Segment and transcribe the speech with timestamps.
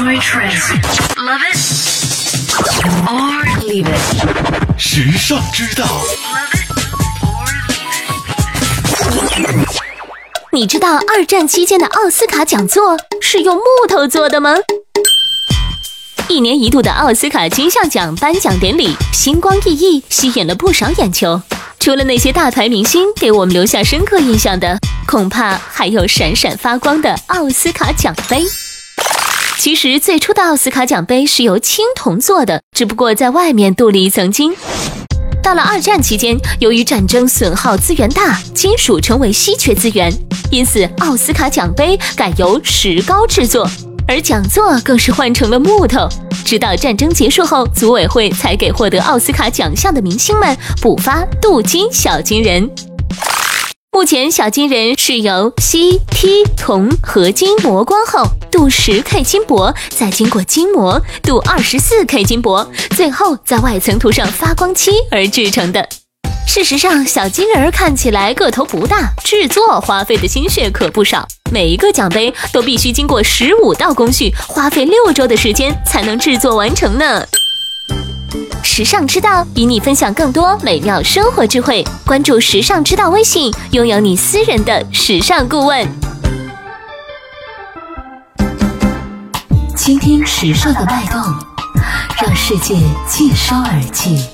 [0.00, 0.64] Enjoy trends.
[1.18, 1.58] Love it
[3.06, 4.78] or leave it.
[4.78, 6.70] 时尚之道，Love it
[7.20, 7.44] or
[9.36, 9.68] leave it.
[10.52, 14.54] 你知道二战期间的奥斯卡讲座是用木头做的吗？
[16.28, 21.42] 一年一度的奥斯卡金像奖颁奖典礼星光熠熠，吸引了不少眼球。
[21.78, 28.46] 除了那些大牌明星给我们留下深刻印象的，恐怕还有闪闪发光的奥斯卡奖杯。
[29.60, 34.54] 其实最初的奥斯卡奖杯是由青铜做的，只不过在外面镀了一层金。
[35.42, 40.10] 到了二战期间，由于战争损耗资源大，金属成为稀缺资源，
[40.50, 43.68] 因此奥斯卡奖杯改由石膏制作，
[44.08, 46.08] 而讲座更是换成了木头。
[46.42, 52.66] 直到战争结束后，组委会才给获得奥斯卡奖项的明星们补发镀金小金人。
[53.92, 65.88] 目前，小金人是由锡、锑、铜合金磨光后镀十 K 金箔，再经过金磨镀二十四 K 金箔，最后在外层涂上发光漆而制成的。
[66.46, 71.26] 事实上，小金人看起来个头不大，制作花费的心血可不少。
[71.50, 77.26] 每一个奖杯都必须经过十五道工序，花费六周的时间才能制作完成呢。
[78.62, 85.86] 时尚之道与你分享更多美妙生活智慧，关注时尚之道微信，拥有你私人的时尚顾问。
[89.76, 91.20] 倾听时尚的脉动，
[92.22, 94.24] 让世界尽收耳际。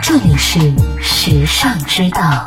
[0.00, 0.58] 这里是
[1.00, 2.46] 时尚之道。